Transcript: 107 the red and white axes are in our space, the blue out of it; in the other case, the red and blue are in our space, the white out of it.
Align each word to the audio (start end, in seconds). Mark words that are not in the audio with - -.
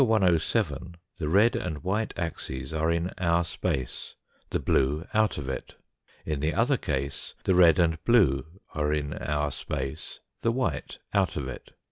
107 0.03 0.95
the 1.19 1.29
red 1.29 1.55
and 1.55 1.83
white 1.83 2.11
axes 2.17 2.73
are 2.73 2.89
in 2.89 3.11
our 3.19 3.43
space, 3.43 4.15
the 4.49 4.59
blue 4.59 5.05
out 5.13 5.37
of 5.37 5.47
it; 5.47 5.75
in 6.25 6.39
the 6.39 6.55
other 6.55 6.75
case, 6.75 7.35
the 7.43 7.53
red 7.53 7.77
and 7.77 8.03
blue 8.03 8.43
are 8.73 8.91
in 8.91 9.13
our 9.13 9.51
space, 9.51 10.19
the 10.41 10.51
white 10.51 10.97
out 11.13 11.35
of 11.37 11.47
it. 11.47 11.75